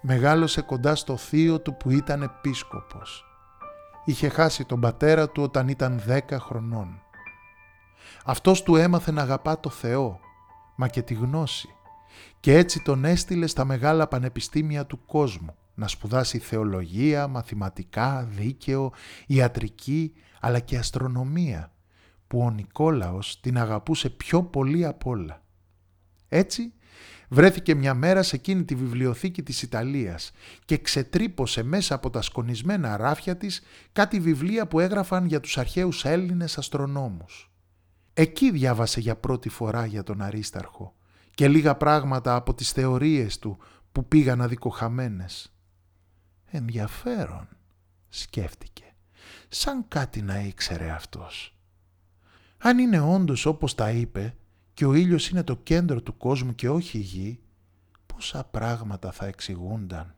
μεγάλωσε 0.00 0.62
κοντά 0.62 0.94
στο 0.94 1.16
θείο 1.16 1.60
του 1.60 1.76
που 1.76 1.90
ήταν 1.90 2.22
επίσκοπος. 2.22 3.24
Είχε 4.04 4.28
χάσει 4.28 4.64
τον 4.64 4.80
πατέρα 4.80 5.28
του 5.28 5.42
όταν 5.42 5.68
ήταν 5.68 5.98
δέκα 5.98 6.40
χρονών. 6.40 7.02
Αυτός 8.24 8.62
του 8.62 8.76
έμαθε 8.76 9.10
να 9.10 9.22
αγαπά 9.22 9.60
το 9.60 9.70
Θεό, 9.70 10.20
μα 10.74 10.88
και 10.88 11.02
τη 11.02 11.14
γνώση 11.14 11.68
και 12.40 12.56
έτσι 12.56 12.82
τον 12.82 13.04
έστειλε 13.04 13.46
στα 13.46 13.64
μεγάλα 13.64 14.08
πανεπιστήμια 14.08 14.86
του 14.86 15.04
κόσμου 15.06 15.56
να 15.74 15.88
σπουδάσει 15.88 16.38
θεολογία, 16.38 17.28
μαθηματικά, 17.28 18.24
δίκαιο, 18.24 18.92
ιατρική 19.26 20.12
αλλά 20.40 20.60
και 20.60 20.78
αστρονομία 20.78 21.72
που 22.26 22.40
ο 22.40 22.50
Νικόλαος 22.50 23.40
την 23.40 23.58
αγαπούσε 23.58 24.10
πιο 24.10 24.42
πολύ 24.42 24.86
απ' 24.86 25.06
όλα. 25.06 25.42
Έτσι 26.28 26.72
βρέθηκε 27.28 27.74
μια 27.74 27.94
μέρα 27.94 28.22
σε 28.22 28.36
εκείνη 28.36 28.64
τη 28.64 28.74
βιβλιοθήκη 28.74 29.42
της 29.42 29.62
Ιταλίας 29.62 30.32
και 30.64 30.78
ξετρύπωσε 30.78 31.62
μέσα 31.62 31.94
από 31.94 32.10
τα 32.10 32.22
σκονισμένα 32.22 32.96
ράφια 32.96 33.36
της 33.36 33.62
κάτι 33.92 34.20
βιβλία 34.20 34.66
που 34.66 34.80
έγραφαν 34.80 35.26
για 35.26 35.40
τους 35.40 35.58
αρχαίους 35.58 36.04
Έλληνες 36.04 36.58
αστρονόμους. 36.58 37.50
Εκεί 38.14 38.50
διάβασε 38.50 39.00
για 39.00 39.16
πρώτη 39.16 39.48
φορά 39.48 39.86
για 39.86 40.02
τον 40.02 40.22
Αρίσταρχο 40.22 40.94
και 41.34 41.48
λίγα 41.48 41.74
πράγματα 41.74 42.34
από 42.34 42.54
τις 42.54 42.72
θεωρίες 42.72 43.38
του 43.38 43.58
που 43.92 44.08
πήγαν 44.08 44.40
αδικοχαμένες. 44.40 45.53
Ενδιαφέρον, 46.56 47.48
σκέφτηκε, 48.08 48.94
σαν 49.48 49.88
κάτι 49.88 50.22
να 50.22 50.40
ήξερε 50.40 50.90
αυτός. 50.90 51.56
Αν 52.58 52.78
είναι 52.78 53.00
όντως 53.00 53.46
όπως 53.46 53.74
τα 53.74 53.90
είπε 53.90 54.34
και 54.74 54.86
ο 54.86 54.94
ήλιος 54.94 55.28
είναι 55.28 55.42
το 55.42 55.56
κέντρο 55.56 56.02
του 56.02 56.16
κόσμου 56.16 56.54
και 56.54 56.68
όχι 56.68 56.98
η 56.98 57.00
γη, 57.00 57.40
πόσα 58.06 58.44
πράγματα 58.44 59.12
θα 59.12 59.26
εξηγούνταν. 59.26 60.14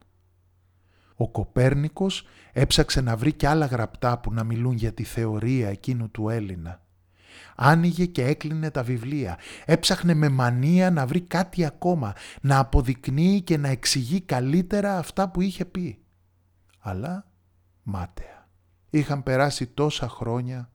Ο 1.16 1.28
Κοπέρνικος 1.28 2.24
έψαξε 2.52 3.00
να 3.00 3.16
βρει 3.16 3.32
και 3.32 3.48
άλλα 3.48 3.66
γραπτά 3.66 4.18
που 4.18 4.32
να 4.32 4.44
μιλούν 4.44 4.74
για 4.74 4.92
τη 4.92 5.04
θεωρία 5.04 5.68
εκείνου 5.68 6.10
του 6.10 6.28
Έλληνα 6.28 6.86
Άνοιγε 7.56 8.06
και 8.06 8.24
έκλεινε 8.24 8.70
τα 8.70 8.82
βιβλία. 8.82 9.38
Έψαχνε 9.64 10.14
με 10.14 10.28
μανία 10.28 10.90
να 10.90 11.06
βρει 11.06 11.20
κάτι 11.20 11.64
ακόμα, 11.64 12.14
να 12.40 12.58
αποδεικνύει 12.58 13.40
και 13.40 13.56
να 13.56 13.68
εξηγεί 13.68 14.20
καλύτερα 14.20 14.98
αυτά 14.98 15.28
που 15.28 15.40
είχε 15.40 15.64
πει. 15.64 15.98
Αλλά 16.88 17.30
μάταια. 17.82 18.48
Είχαν 18.90 19.22
περάσει 19.22 19.66
τόσα 19.66 20.08
χρόνια. 20.08 20.70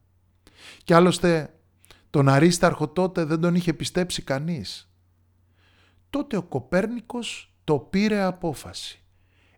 Κι 0.84 0.92
άλλωστε 0.92 1.58
τον 2.10 2.28
Αρίσταρχο 2.28 2.88
τότε 2.88 3.24
δεν 3.24 3.40
τον 3.40 3.54
είχε 3.54 3.72
πιστέψει 3.72 4.22
κανείς. 4.22 4.92
Τότε 6.10 6.36
ο 6.36 6.42
Κοπέρνικος 6.42 7.54
το 7.64 7.78
πήρε 7.78 8.20
απόφαση 8.20 9.02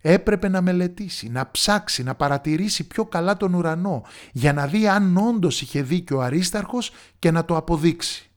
έπρεπε 0.00 0.48
να 0.48 0.60
μελετήσει, 0.60 1.28
να 1.28 1.50
ψάξει, 1.50 2.02
να 2.02 2.14
παρατηρήσει 2.14 2.86
πιο 2.86 3.06
καλά 3.06 3.36
τον 3.36 3.54
ουρανό 3.54 4.04
για 4.32 4.52
να 4.52 4.66
δει 4.66 4.88
αν 4.88 5.16
όντως 5.16 5.60
είχε 5.60 5.82
δίκιο 5.82 6.16
ο 6.16 6.20
Αρίσταρχος 6.20 6.90
και 7.18 7.30
να 7.30 7.44
το 7.44 7.56
αποδείξει. 7.56 8.30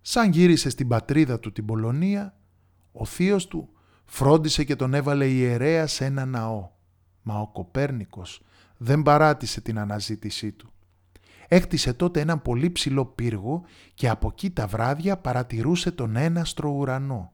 Σαν 0.00 0.30
γύρισε 0.30 0.70
στην 0.70 0.88
πατρίδα 0.88 1.38
του 1.40 1.52
την 1.52 1.64
Πολωνία, 1.64 2.36
ο 2.92 3.04
θείος 3.04 3.46
του 3.46 3.73
φρόντισε 4.04 4.64
και 4.64 4.76
τον 4.76 4.94
έβαλε 4.94 5.26
ιερέα 5.26 5.86
σε 5.86 6.04
ένα 6.04 6.24
ναό. 6.24 6.70
Μα 7.22 7.40
ο 7.40 7.46
Κοπέρνικος 7.46 8.42
δεν 8.76 9.02
παράτησε 9.02 9.60
την 9.60 9.78
αναζήτησή 9.78 10.52
του. 10.52 10.72
Έκτισε 11.48 11.92
τότε 11.92 12.20
έναν 12.20 12.42
πολύ 12.42 12.70
ψηλό 12.70 13.04
πύργο 13.04 13.62
και 13.94 14.08
από 14.08 14.28
εκεί 14.32 14.50
τα 14.50 14.66
βράδια 14.66 15.16
παρατηρούσε 15.16 15.90
τον 15.90 16.16
έναστρο 16.16 16.70
ουρανό. 16.70 17.32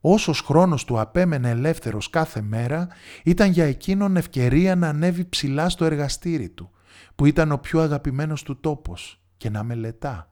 Όσος 0.00 0.40
χρόνος 0.40 0.84
του 0.84 1.00
απέμενε 1.00 1.50
ελεύθερος 1.50 2.10
κάθε 2.10 2.40
μέρα 2.40 2.88
ήταν 3.24 3.50
για 3.50 3.64
εκείνον 3.64 4.16
ευκαιρία 4.16 4.76
να 4.76 4.88
ανέβει 4.88 5.24
ψηλά 5.24 5.68
στο 5.68 5.84
εργαστήρι 5.84 6.48
του, 6.48 6.70
που 7.14 7.26
ήταν 7.26 7.52
ο 7.52 7.58
πιο 7.58 7.80
αγαπημένος 7.80 8.42
του 8.42 8.60
τόπος, 8.60 9.20
και 9.36 9.50
να 9.50 9.62
μελετά. 9.62 10.30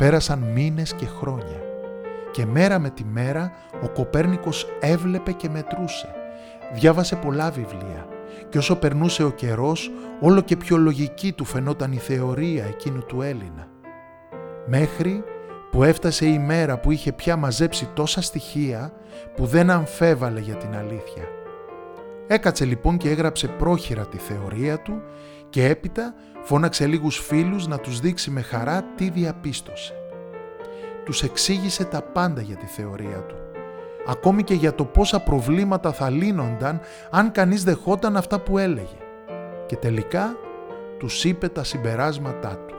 Πέρασαν 0.00 0.38
μήνες 0.38 0.94
και 0.94 1.06
χρόνια 1.06 1.62
και 2.30 2.46
μέρα 2.46 2.78
με 2.78 2.90
τη 2.90 3.04
μέρα 3.04 3.52
ο 3.82 3.88
Κοπέρνικος 3.88 4.66
έβλεπε 4.80 5.32
και 5.32 5.48
μετρούσε. 5.48 6.14
Διάβασε 6.74 7.16
πολλά 7.16 7.50
βιβλία 7.50 8.06
και 8.48 8.58
όσο 8.58 8.76
περνούσε 8.76 9.24
ο 9.24 9.30
καιρός 9.30 9.90
όλο 10.20 10.40
και 10.40 10.56
πιο 10.56 10.76
λογική 10.76 11.32
του 11.32 11.44
φαινόταν 11.44 11.92
η 11.92 11.96
θεωρία 11.96 12.64
εκείνου 12.64 13.04
του 13.06 13.22
Έλληνα. 13.22 13.68
Μέχρι 14.66 15.24
που 15.70 15.82
έφτασε 15.82 16.26
η 16.26 16.38
μέρα 16.38 16.78
που 16.78 16.90
είχε 16.90 17.12
πια 17.12 17.36
μαζέψει 17.36 17.88
τόσα 17.94 18.22
στοιχεία 18.22 18.92
που 19.36 19.46
δεν 19.46 19.70
αμφέβαλε 19.70 20.40
για 20.40 20.56
την 20.56 20.76
αλήθεια. 20.76 21.24
Έκατσε 22.26 22.64
λοιπόν 22.64 22.96
και 22.96 23.10
έγραψε 23.10 23.48
πρόχειρα 23.48 24.06
τη 24.06 24.16
θεωρία 24.18 24.78
του 24.82 25.02
και 25.50 25.68
έπειτα 25.68 26.14
φώναξε 26.42 26.86
λίγους 26.86 27.18
φίλους 27.18 27.66
να 27.66 27.78
τους 27.78 28.00
δείξει 28.00 28.30
με 28.30 28.40
χαρά 28.40 28.82
τι 28.82 29.10
διαπίστωσε. 29.10 29.94
Τους 31.04 31.22
εξήγησε 31.22 31.84
τα 31.84 32.02
πάντα 32.02 32.40
για 32.40 32.56
τη 32.56 32.66
θεωρία 32.66 33.26
του, 33.26 33.36
ακόμη 34.06 34.44
και 34.44 34.54
για 34.54 34.74
το 34.74 34.84
πόσα 34.84 35.20
προβλήματα 35.20 35.92
θα 35.92 36.10
λύνονταν 36.10 36.80
αν 37.10 37.32
κανείς 37.32 37.64
δεχόταν 37.64 38.16
αυτά 38.16 38.40
που 38.40 38.58
έλεγε. 38.58 38.96
Και 39.66 39.76
τελικά 39.76 40.36
τους 40.98 41.24
είπε 41.24 41.48
τα 41.48 41.64
συμπεράσματά 41.64 42.56
του. 42.56 42.74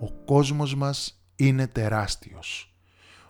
Ο 0.00 0.10
κόσμος 0.24 0.74
μας 0.74 1.22
είναι 1.36 1.66
τεράστιος. 1.66 2.74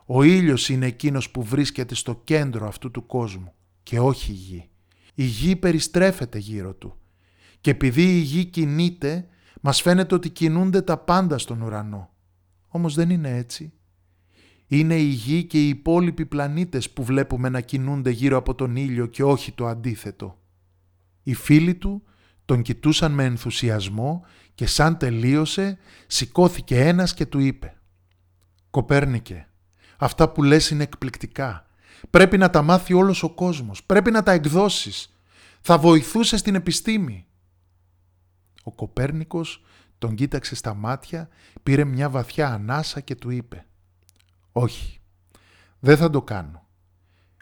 Ο 0.07 0.23
ήλιος 0.23 0.69
είναι 0.69 0.87
εκείνος 0.87 1.31
που 1.31 1.43
βρίσκεται 1.43 1.95
στο 1.95 2.21
κέντρο 2.25 2.67
αυτού 2.67 2.91
του 2.91 3.07
κόσμου 3.07 3.53
και 3.83 4.01
όχι 4.01 4.31
η 4.31 4.35
γη. 4.35 4.69
Η 5.15 5.25
γη 5.25 5.57
περιστρέφεται 5.57 6.39
γύρω 6.39 6.75
του 6.75 6.99
και 7.65 7.71
επειδή 7.71 8.03
η 8.03 8.19
γη 8.19 8.45
κινείται 8.45 9.27
μας 9.61 9.83
φαίνεται 9.83 10.15
ότι 10.15 10.31
κινούνται 10.31 10.81
τα 10.81 10.99
πάντα 10.99 11.39
στον 11.39 11.61
ουρανό. 11.61 12.11
Όμως 12.69 12.95
δεν 12.95 13.11
είναι 13.11 13.37
έτσι. 13.37 13.73
Είναι 14.67 14.95
η 14.95 15.05
γη 15.05 15.45
και 15.45 15.65
οι 15.65 15.69
υπόλοιποι 15.69 16.27
πλανήτες 16.27 16.91
που 16.91 17.05
βλέπουμε 17.05 17.49
να 17.49 17.61
κινούνται 17.61 18.11
γύρω 18.11 18.37
από 18.37 18.55
τον 18.55 18.77
ήλιο 18.77 19.07
και 19.07 19.23
όχι 19.23 19.53
το 19.53 19.67
αντίθετο. 19.67 20.39
Οι 21.23 21.35
φίλοι 21.35 21.75
του 21.75 22.03
τον 22.45 22.63
κοιτούσαν 22.63 23.13
με 23.13 23.25
ενθουσιασμό 23.25 24.25
και 24.55 24.67
σαν 24.67 24.97
τελείωσε 24.97 25.79
σηκώθηκε 26.07 26.81
ένας 26.81 27.15
και 27.15 27.27
του 27.27 27.39
είπε 27.39 27.77
«Κοπέρνικε, 28.71 29.49
αυτά 29.99 30.29
που 30.29 30.43
λες 30.43 30.71
είναι 30.71 30.83
εκπληκτικά. 30.83 31.67
Πρέπει 32.11 32.39
να 32.39 32.51
τα 32.51 32.63
μάθει 32.63 32.95
όλος 32.95 33.23
ο 33.23 33.31
κόσμος. 33.31 33.85
Πρέπει 33.85 34.11
να 34.11 34.23
τα 34.23 34.33
εκδώσεις. 34.33 35.19
Θα 35.61 35.79
βοηθούσε 35.79 36.37
στην 36.37 36.55
επιστήμη». 36.55 37.27
Ο 38.67 38.73
Κοπέρνικος 38.73 39.65
τον 39.99 40.15
κοίταξε 40.15 40.55
στα 40.55 40.75
μάτια, 40.75 41.29
πήρε 41.63 41.85
μια 41.85 42.11
βαθιά 42.11 42.53
ανάσα 42.53 43.01
και 43.01 43.15
του 43.15 43.31
είπε 43.31 43.67
«Όχι, 44.53 45.01
δεν 45.79 45.97
θα 45.97 46.11
το 46.11 46.23
κάνω. 46.23 46.67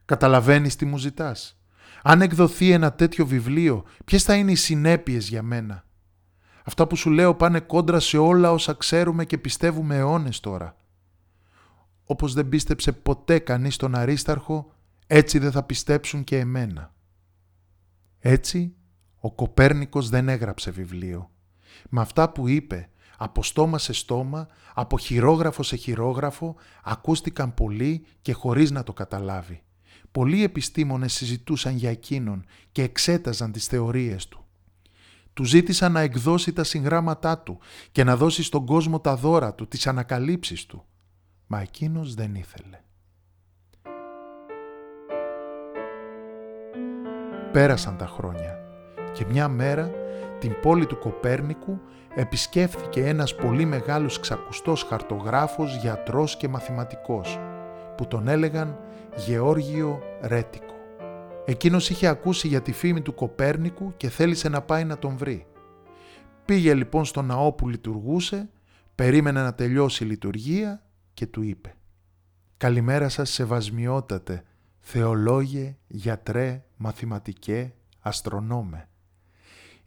Καταλαβαίνεις 0.04 0.76
τι 0.76 0.84
μου 0.84 0.98
ζητάς; 0.98 1.60
Αν 2.02 2.22
εκδοθεί 2.22 2.70
ένα 2.70 2.92
τέτοιο 2.92 3.26
βιβλίο, 3.26 3.84
ποιες 4.04 4.22
θα 4.22 4.34
είναι 4.34 4.50
οι 4.50 4.54
συνέπειες 4.54 5.28
για 5.28 5.42
μένα; 5.42 5.84
Αυτά 6.64 6.86
που 6.86 6.96
σου 6.96 7.10
λέω 7.10 7.34
πάνε 7.34 7.60
κόντρα 7.60 8.00
σε 8.00 8.18
όλα 8.18 8.52
όσα 8.52 8.74
ξέρουμε 8.74 9.24
και 9.24 9.38
πιστεύουμε 9.38 9.96
αιώνες 9.96 10.40
τώρα. 10.40 10.76
Όπως 12.04 12.32
δεν 12.32 12.48
πίστεψε 12.48 12.92
ποτέ 12.92 13.38
κανείς 13.38 13.76
τον 13.76 13.94
Αρίσταρχο, 13.94 14.72
έτσι 15.06 15.38
δεν 15.38 15.52
θα 15.52 15.62
πιστέψουν 15.62 16.24
και 16.24 16.38
εμένα. 16.38 16.94
Έτσι, 18.18 18.74
ο 19.24 19.32
Κοπέρνικος 19.32 20.08
δεν 20.08 20.28
έγραψε 20.28 20.70
βιβλίο. 20.70 21.30
Με 21.88 22.00
αυτά 22.00 22.32
που 22.32 22.48
είπε, 22.48 22.90
από 23.16 23.42
στόμα 23.42 23.78
σε 23.78 23.92
στόμα, 23.92 24.48
από 24.74 24.98
χειρόγραφο 24.98 25.62
σε 25.62 25.76
χειρόγραφο, 25.76 26.56
ακούστηκαν 26.82 27.54
πολλοί 27.54 28.06
και 28.22 28.32
χωρίς 28.32 28.70
να 28.70 28.82
το 28.82 28.92
καταλάβει. 28.92 29.62
Πολλοί 30.12 30.42
επιστήμονες 30.42 31.12
συζητούσαν 31.12 31.76
για 31.76 31.90
εκείνον 31.90 32.44
και 32.72 32.82
εξέταζαν 32.82 33.52
τις 33.52 33.66
θεωρίες 33.66 34.28
του. 34.28 34.44
Του 35.32 35.44
ζήτησαν 35.44 35.92
να 35.92 36.00
εκδώσει 36.00 36.52
τα 36.52 36.64
συγγράμματά 36.64 37.38
του 37.38 37.58
και 37.92 38.04
να 38.04 38.16
δώσει 38.16 38.42
στον 38.42 38.66
κόσμο 38.66 39.00
τα 39.00 39.16
δώρα 39.16 39.54
του, 39.54 39.68
τις 39.68 39.86
ανακαλύψεις 39.86 40.66
του. 40.66 40.84
Μα 41.46 41.60
εκείνος 41.60 42.14
δεν 42.14 42.34
ήθελε. 42.34 42.80
Πέρασαν 47.52 47.96
τα 47.96 48.06
χρόνια 48.06 48.62
και 49.12 49.25
μια 49.28 49.49
μέρα 49.49 49.90
την 50.38 50.57
πόλη 50.62 50.87
του 50.87 50.99
Κοπέρνικου 50.99 51.81
επισκέφθηκε 52.14 53.07
ένας 53.07 53.35
πολύ 53.35 53.64
μεγάλος 53.64 54.21
ξακουστός 54.21 54.83
χαρτογράφος, 54.83 55.76
γιατρός 55.76 56.37
και 56.37 56.49
μαθηματικός 56.49 57.38
που 57.97 58.07
τον 58.07 58.28
έλεγαν 58.28 58.78
Γεώργιο 59.16 60.02
Ρέτικο. 60.21 60.75
Εκείνος 61.45 61.90
είχε 61.90 62.07
ακούσει 62.07 62.49
για 62.49 62.62
τη 62.62 62.73
φήμη 62.73 63.00
του 63.00 63.14
Κοπέρνικου 63.14 63.92
και 63.97 64.09
θέλησε 64.09 64.49
να 64.49 64.62
πάει 64.62 64.85
να 64.85 64.99
τον 64.99 65.16
βρει. 65.16 65.47
Πήγε 66.45 66.75
λοιπόν 66.75 67.04
στο 67.04 67.23
ναό 67.23 67.52
που 67.52 67.69
λειτουργούσε, 67.69 68.50
περίμενε 68.95 69.42
να 69.42 69.54
τελειώσει 69.54 70.04
η 70.04 70.07
λειτουργία 70.07 70.83
και 71.14 71.26
του 71.26 71.42
είπε 71.42 71.75
«Καλημέρα 72.57 73.09
σας 73.09 73.31
σεβασμιότατε, 73.31 74.42
θεολόγε, 74.78 75.76
γιατρέ, 75.87 76.64
μαθηματικέ, 76.76 77.73
αστρονόμε. 78.00 78.88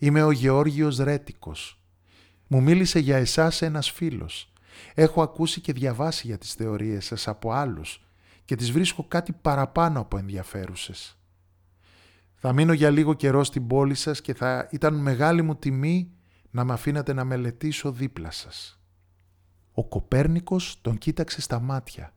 Είμαι 0.05 0.23
ο 0.23 0.31
Γεώργιος 0.31 0.97
Ρέτικος. 0.97 1.79
Μου 2.47 2.61
μίλησε 2.61 2.99
για 2.99 3.17
εσάς 3.17 3.61
ένας 3.61 3.91
φίλος. 3.91 4.53
Έχω 4.93 5.21
ακούσει 5.21 5.61
και 5.61 5.73
διαβάσει 5.73 6.27
για 6.27 6.37
τις 6.37 6.53
θεωρίες 6.53 7.05
σας 7.05 7.27
από 7.27 7.51
άλλους 7.51 8.05
και 8.45 8.55
τις 8.55 8.71
βρίσκω 8.71 9.05
κάτι 9.07 9.33
παραπάνω 9.33 9.99
από 9.99 10.17
ενδιαφέρουσες. 10.17 11.17
Θα 12.35 12.53
μείνω 12.53 12.73
για 12.73 12.89
λίγο 12.89 13.13
καιρό 13.13 13.43
στην 13.43 13.67
πόλη 13.67 13.95
σας 13.95 14.21
και 14.21 14.33
θα 14.33 14.67
ήταν 14.71 14.95
μεγάλη 14.95 15.41
μου 15.41 15.55
τιμή 15.55 16.11
να 16.51 16.63
με 16.63 16.73
αφήνατε 16.73 17.13
να 17.13 17.23
μελετήσω 17.23 17.91
δίπλα 17.91 18.31
σας. 18.31 18.79
Ο 19.71 19.85
Κοπέρνικος 19.85 20.81
τον 20.81 20.97
κοίταξε 20.97 21.41
στα 21.41 21.59
μάτια 21.59 22.13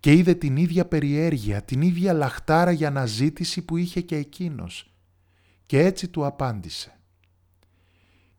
και 0.00 0.12
είδε 0.12 0.34
την 0.34 0.56
ίδια 0.56 0.86
περιέργεια, 0.86 1.62
την 1.62 1.82
ίδια 1.82 2.12
λαχτάρα 2.12 2.70
για 2.70 2.88
αναζήτηση 2.88 3.62
που 3.62 3.76
είχε 3.76 4.00
και 4.00 4.16
εκείνος 4.16 4.92
και 5.66 5.78
έτσι 5.78 6.08
του 6.08 6.26
απάντησε. 6.26 6.92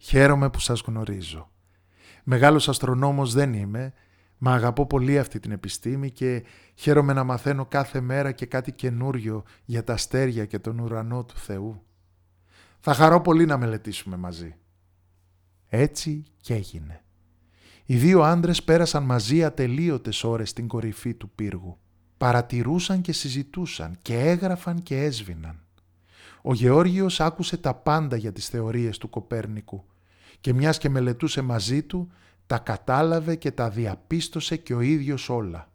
«Χαίρομαι 0.02 0.50
που 0.50 0.60
σας 0.60 0.82
γνωρίζω. 0.86 1.52
Μεγάλος 2.24 2.70
αστρονόμος 2.70 3.34
δεν 3.34 3.54
είμαι, 3.54 3.94
μα 4.38 4.54
αγαπώ 4.54 4.88
πολύ 4.88 5.20
αυτή 5.20 5.40
την 5.40 5.52
επιστήμη 5.52 6.12
και 6.12 6.44
χαίρομαι 6.76 7.14
να 7.14 7.24
μαθαίνω 7.24 7.66
κάθε 7.66 8.02
μέρα 8.02 8.32
και 8.32 8.46
κάτι 8.46 8.72
καινούριο 8.72 9.44
για 9.66 9.84
τα 9.84 9.94
αστέρια 9.94 10.46
και 10.46 10.60
τον 10.60 10.80
ουρανό 10.80 11.26
του 11.26 11.38
Θεού. 11.38 11.84
Θα 12.80 12.94
χαρώ 12.94 13.22
πολύ 13.22 13.46
να 13.46 13.58
μελετήσουμε 13.58 14.18
μαζί». 14.18 14.56
Έτσι 15.70 16.24
και 16.42 16.54
έγινε. 16.54 17.04
Οι 17.86 17.98
δύο 17.98 18.22
άντρες 18.22 18.64
πέρασαν 18.64 19.04
μαζί 19.04 19.44
ατελείωτες 19.44 20.24
ώρες 20.24 20.50
στην 20.50 20.68
κορυφή 20.68 21.14
του 21.14 21.30
πύργου. 21.30 21.78
Παρατηρούσαν 22.18 23.02
και 23.02 23.12
συζητούσαν 23.12 23.98
και 24.02 24.20
έγραφαν 24.20 24.84
και 24.84 25.04
έσβηναν. 25.04 25.64
Ο 26.50 26.54
Γεώργιος 26.54 27.20
άκουσε 27.20 27.58
τα 27.58 27.74
πάντα 27.74 28.16
για 28.16 28.32
τις 28.32 28.48
θεωρίες 28.48 28.98
του 28.98 29.10
Κοπέρνικου 29.10 29.86
και 30.42 30.54
μιας 30.54 30.78
και 30.78 30.90
μελετούσε 30.90 31.42
μαζί 31.42 31.84
του, 31.84 32.12
τα 32.48 32.58
κατάλαβε 32.58 33.36
και 33.36 33.52
τα 33.52 33.70
διαπίστωσε 33.70 34.58
και 34.58 34.74
ο 34.74 34.82
ίδιος 34.82 35.30
όλα. 35.30 35.72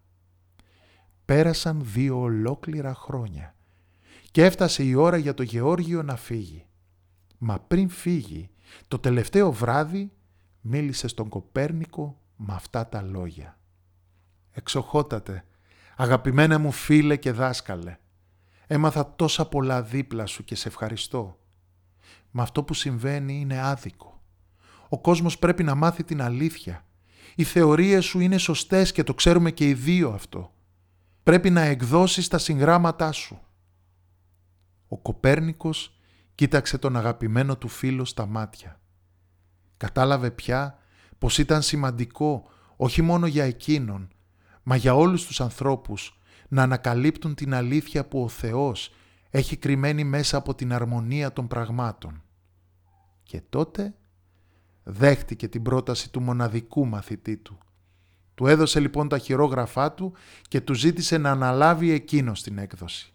Πέρασαν 1.24 1.80
δύο 1.84 2.20
ολόκληρα 2.20 2.94
χρόνια 2.94 3.54
και 4.30 4.44
έφτασε 4.44 4.82
η 4.82 4.94
ώρα 4.94 5.16
για 5.16 5.34
το 5.34 5.42
Γεώργιο 5.42 6.02
να 6.02 6.16
φύγει. 6.16 6.66
Μα 7.38 7.58
πριν 7.58 7.88
φύγει, 7.88 8.50
το 8.88 8.98
τελευταίο 8.98 9.52
βράδυ 9.52 10.12
μίλησε 10.60 11.08
στον 11.08 11.28
Κοπέρνικο 11.28 12.20
με 12.36 12.54
αυτά 12.54 12.88
τα 12.88 13.02
λόγια. 13.02 13.58
«Εξοχότατε, 14.52 15.44
αγαπημένα 15.96 16.58
μου 16.58 16.70
φίλε 16.70 17.16
και 17.16 17.32
δάσκαλε, 17.32 17.96
έμαθα 18.74 19.14
τόσα 19.16 19.46
πολλά 19.46 19.82
δίπλα 19.82 20.26
σου 20.26 20.44
και 20.44 20.54
σε 20.54 20.68
ευχαριστώ. 20.68 21.38
Μα 22.30 22.42
αυτό 22.42 22.62
που 22.62 22.74
συμβαίνει 22.74 23.40
είναι 23.40 23.60
άδικο. 23.60 24.22
Ο 24.88 25.00
κόσμος 25.00 25.38
πρέπει 25.38 25.62
να 25.62 25.74
μάθει 25.74 26.04
την 26.04 26.22
αλήθεια. 26.22 26.84
Οι 27.34 27.44
θεωρίες 27.44 28.04
σου 28.04 28.20
είναι 28.20 28.38
σωστές 28.38 28.92
και 28.92 29.02
το 29.02 29.14
ξέρουμε 29.14 29.50
και 29.50 29.68
οι 29.68 29.74
δύο 29.74 30.10
αυτό. 30.10 30.52
Πρέπει 31.22 31.50
να 31.50 31.60
εκδώσεις 31.60 32.28
τα 32.28 32.38
συγγράμματά 32.38 33.12
σου. 33.12 33.40
Ο 34.88 34.98
Κοπέρνικος 34.98 35.98
κοίταξε 36.34 36.78
τον 36.78 36.96
αγαπημένο 36.96 37.56
του 37.56 37.68
φίλο 37.68 38.04
στα 38.04 38.26
μάτια. 38.26 38.80
Κατάλαβε 39.76 40.30
πια 40.30 40.78
πως 41.18 41.38
ήταν 41.38 41.62
σημαντικό 41.62 42.48
όχι 42.76 43.02
μόνο 43.02 43.26
για 43.26 43.44
εκείνον, 43.44 44.08
μα 44.62 44.76
για 44.76 44.94
όλους 44.94 45.26
τους 45.26 45.40
ανθρώπους 45.40 46.18
να 46.54 46.62
ανακαλύπτουν 46.62 47.34
την 47.34 47.54
αλήθεια 47.54 48.04
που 48.04 48.22
ο 48.22 48.28
Θεός 48.28 48.94
έχει 49.30 49.56
κρυμμένη 49.56 50.04
μέσα 50.04 50.36
από 50.36 50.54
την 50.54 50.72
αρμονία 50.72 51.32
των 51.32 51.46
πραγμάτων. 51.46 52.22
Και 53.22 53.42
τότε 53.48 53.94
δέχτηκε 54.82 55.48
την 55.48 55.62
πρόταση 55.62 56.10
του 56.10 56.20
μοναδικού 56.20 56.86
μαθητή 56.86 57.36
του. 57.36 57.58
Του 58.34 58.46
έδωσε 58.46 58.80
λοιπόν 58.80 59.08
τα 59.08 59.18
χειρόγραφά 59.18 59.92
του 59.92 60.12
και 60.48 60.60
του 60.60 60.74
ζήτησε 60.74 61.18
να 61.18 61.30
αναλάβει 61.30 61.90
εκείνος 61.90 62.42
την 62.42 62.58
έκδοση. 62.58 63.12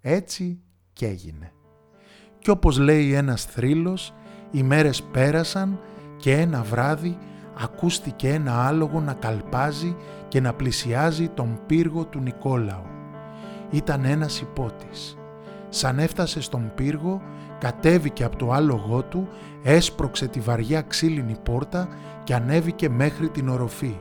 Έτσι 0.00 0.60
και 0.92 1.06
έγινε. 1.06 1.52
Κι 2.38 2.50
όπως 2.50 2.78
λέει 2.78 3.12
ένας 3.12 3.44
θρύλος, 3.44 4.14
οι 4.50 4.62
μέρες 4.62 5.02
πέρασαν 5.02 5.80
και 6.16 6.32
ένα 6.32 6.62
βράδυ 6.62 7.18
ακούστηκε 7.62 8.28
ένα 8.28 8.66
άλογο 8.66 9.00
να 9.00 9.14
καλπάζει 9.14 9.96
και 10.30 10.40
να 10.40 10.52
πλησιάζει 10.52 11.28
τον 11.28 11.60
πύργο 11.66 12.04
του 12.04 12.20
Νικόλαου. 12.20 12.84
Ήταν 13.70 14.04
ένας 14.04 14.40
υπότης. 14.40 15.18
Σαν 15.68 15.98
έφτασε 15.98 16.40
στον 16.40 16.72
πύργο, 16.74 17.22
κατέβηκε 17.58 18.24
από 18.24 18.36
το 18.36 18.50
άλογό 18.52 19.02
του, 19.02 19.28
έσπρωξε 19.62 20.26
τη 20.26 20.40
βαριά 20.40 20.80
ξύλινη 20.82 21.36
πόρτα 21.42 21.88
και 22.24 22.34
ανέβηκε 22.34 22.88
μέχρι 22.88 23.28
την 23.28 23.48
οροφή. 23.48 23.96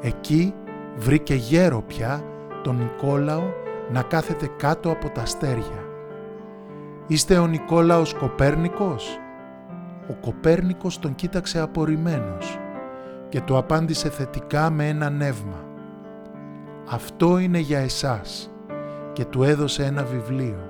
Εκεί 0.00 0.54
βρήκε 0.96 1.34
γέρο 1.34 1.82
πια 1.82 2.24
τον 2.62 2.76
Νικόλαο 2.76 3.42
να 3.92 4.02
κάθεται 4.02 4.48
κάτω 4.56 4.90
από 4.90 5.08
τα 5.08 5.22
αστέρια. 5.22 5.84
«Είστε 7.06 7.38
ο 7.38 7.46
Νικόλαος 7.46 8.14
Κοπέρνικος» 8.14 9.18
Ο 10.08 10.12
Κοπέρνικος 10.20 10.98
τον 10.98 11.14
κοίταξε 11.14 11.60
απορριμμένος 11.60 12.59
και 13.30 13.40
του 13.40 13.56
απάντησε 13.56 14.10
θετικά 14.10 14.70
με 14.70 14.88
ένα 14.88 15.10
νεύμα. 15.10 15.64
«Αυτό 16.86 17.38
είναι 17.38 17.58
για 17.58 17.78
εσάς» 17.78 18.50
και 19.12 19.24
του 19.24 19.42
έδωσε 19.42 19.84
ένα 19.84 20.04
βιβλίο. 20.04 20.68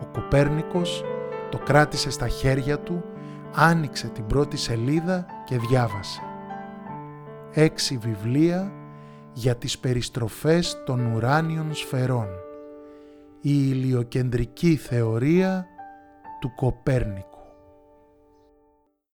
Ο 0.00 0.06
Κοπέρνικος 0.12 1.04
το 1.50 1.58
κράτησε 1.58 2.10
στα 2.10 2.28
χέρια 2.28 2.78
του, 2.78 3.04
άνοιξε 3.54 4.08
την 4.08 4.26
πρώτη 4.26 4.56
σελίδα 4.56 5.26
και 5.44 5.58
διάβασε. 5.58 6.20
Έξι 7.52 7.96
βιβλία 7.96 8.72
για 9.32 9.56
τις 9.56 9.78
περιστροφές 9.78 10.82
των 10.84 11.14
ουράνιων 11.14 11.74
σφαιρών. 11.74 12.26
Η 13.40 13.50
ηλιοκεντρική 13.70 14.76
θεωρία 14.76 15.66
του 16.40 16.52
Κοπέρνικου. 16.54 17.31